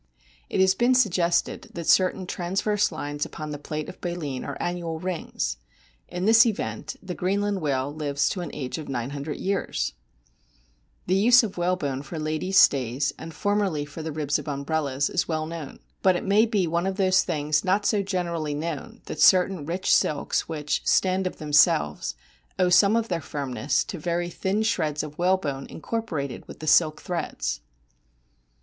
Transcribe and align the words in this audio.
It 0.49 0.59
has 0.61 0.73
been 0.73 0.95
suggested 0.95 1.69
that 1.75 1.85
certain 1.85 2.25
transverse 2.25 2.91
lines 2.91 3.23
upon 3.23 3.51
the 3.51 3.59
plates 3.59 3.87
of 3.87 4.01
baleen 4.01 4.43
are 4.43 4.57
annual 4.59 4.99
rings. 4.99 5.57
In 6.07 6.25
this 6.25 6.43
event 6.43 6.95
the 7.03 7.13
Greenland 7.13 7.61
whale 7.61 7.93
lives 7.93 8.27
to 8.29 8.41
an 8.41 8.49
age 8.51 8.79
of 8.79 8.89
nine 8.89 9.11
hundred 9.11 9.37
years! 9.37 9.93
The 11.05 11.13
use 11.13 11.43
of 11.43 11.55
whalebone 11.55 12.01
for 12.01 12.17
ladies' 12.17 12.57
stays, 12.57 13.13
and 13.19 13.31
formerly 13.31 13.85
for 13.85 14.01
the 14.01 14.11
ribs 14.11 14.39
of 14.39 14.47
umbrellas, 14.47 15.07
is 15.07 15.27
well 15.27 15.45
known. 15.45 15.77
But 16.01 16.15
it 16.15 16.25
may 16.25 16.47
be 16.47 16.65
one 16.65 16.87
of 16.87 16.95
those 16.97 17.21
things 17.23 17.63
not 17.63 17.85
so 17.85 18.01
generally 18.01 18.55
known 18.55 19.01
that 19.05 19.21
certain 19.21 19.67
rich 19.67 19.93
silks 19.93 20.49
which 20.49 20.81
"stand 20.83 21.27
of 21.27 21.37
them 21.37 21.53
selves" 21.53 22.15
owe 22.57 22.69
some 22.69 22.95
of 22.95 23.07
their 23.07 23.21
firmness 23.21 23.83
to 23.83 23.99
very 23.99 24.31
thin 24.31 24.63
shreds 24.63 25.03
of 25.03 25.19
whalebone 25.19 25.67
incorporated 25.67 26.47
with 26.47 26.57
the 26.59 26.65
silk 26.65 27.03
threads 27.03 27.61